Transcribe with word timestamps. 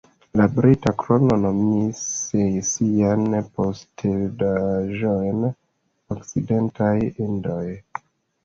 La 0.39 0.45
Brita 0.53 0.91
Krono 1.01 1.35
nomis 1.41 1.99
siajn 2.69 3.37
posedaĵojn 3.59 5.47
Okcidentaj 6.17 6.93
Indioj. 7.29 7.65